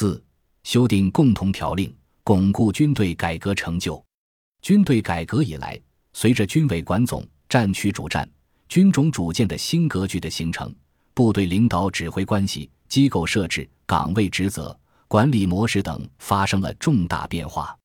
[0.00, 0.24] 四、
[0.62, 1.94] 修订共同条令，
[2.24, 4.02] 巩固军队改革成就。
[4.62, 5.78] 军队改革以来，
[6.14, 8.26] 随着军委管总、战区主战、
[8.66, 10.74] 军种主建的新格局的形成，
[11.12, 14.74] 部队领导指挥关系、机构设置、岗位职责、
[15.06, 17.76] 管理模式等发生了重大变化。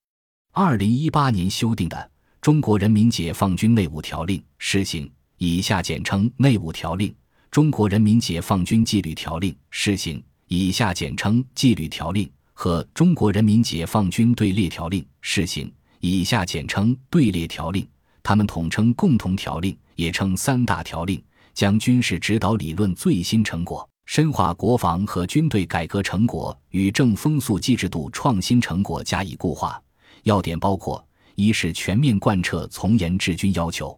[0.54, 1.98] 二零一八年修订的
[2.40, 7.10] 《中国人民解放军内务条令》施行（以下简称《内务条令》）、
[7.52, 15.72] 《中国人民解放军纪律条令》施行（以下简称《纪律条令》）和《中国人民解放军队列条令》试行。
[16.02, 17.88] 以下简称队列条令，
[18.22, 21.20] 他们统称共同条令，也称三大条令，
[21.56, 29.82] 将军事指导理论最新成果、深化国防和军队改革成果与正风肃纪制度创新成果加以固化。
[30.24, 31.04] 要点包括：
[31.34, 33.98] 一是全面贯彻从严治军要求；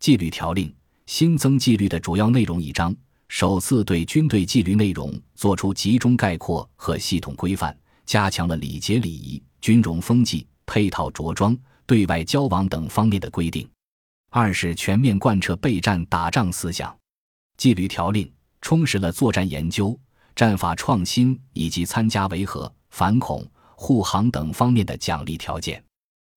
[0.00, 0.70] 纪律条令
[1.06, 2.94] 新增纪律的主要内容一章，
[3.28, 10.46] 首次对军队纪律内容作出集中概括和系统规范，加强了礼节礼仪、军容风纪。
[10.70, 13.66] 配套着装、对外交往等方面的规定；
[14.28, 16.94] 二是全面贯彻备战打仗思想。
[17.56, 19.98] 纪律条令充实了作战研究、
[20.36, 25.82] 战法创新以及参加维和、反恐、护航等方面的奖励条件。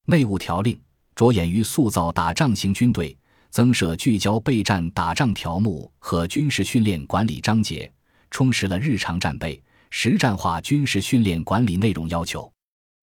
[0.08, 0.80] 内务条令
[1.14, 3.14] 着眼于塑造打仗型军队，
[3.52, 7.92] 增设聚焦备战打仗条目和军事训练管理章节，
[8.32, 12.52] 充实了日常战备、实战化军事训练管理内容要求。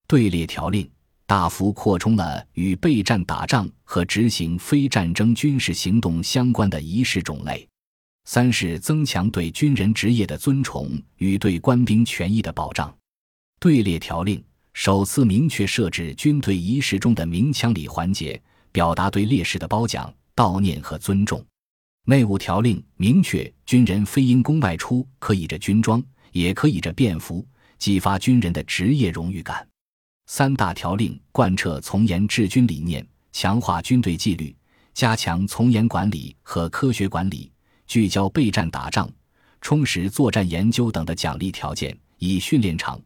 [0.08, 0.90] 队列条令。
[1.26, 7.68] 大幅扩充了与备战打仗和执行非战争军事行动相关的仪式种类。
[8.24, 12.90] 三是增强对军人职业的尊崇与对官兵权益的保障。
[13.60, 18.40] 队列条令首次明确设置军队仪式中的鸣枪礼环节，
[18.72, 21.44] 表达对烈士的褒奖、悼念和尊重。
[22.04, 27.44] 内务条令明确，军人非因公外出可以着军装，也可以着便服，
[27.76, 29.66] 激发军人的职业荣誉感。
[30.26, 34.54] 三大条令贯彻从严治军理念，强化军队纪律，
[34.94, 37.50] 加强从严管理和科学管理，
[37.88, 39.10] 聚焦备战打仗、
[39.60, 43.00] 充实作战研究等的奖励条件，以训练场、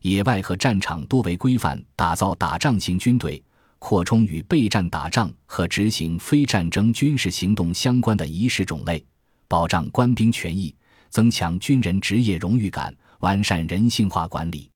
[0.00, 3.40] 野外和战场多为规范，打造打仗型军队，
[3.84, 9.04] 扩充与备战打仗和执行非战争军事行动相关的仪式种类，
[9.48, 10.72] 保障官兵权益，
[11.10, 14.70] 增强军人职业荣誉感，完善人性化管理。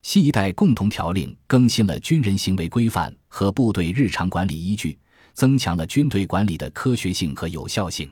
[0.00, 4.98] 新一代共同条令更新了军人行为规范和部队日常管理依据，
[5.34, 8.10] 增强了军队管理的科学性和有效性。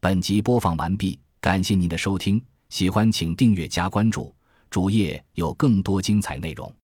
[0.00, 4.34] 本集播放完毕，感谢您的收听，喜欢请订阅加关注，
[4.68, 6.74] 主页有更多精彩内容。